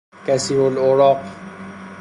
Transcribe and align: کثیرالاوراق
کثیرالاوراق 0.27 1.19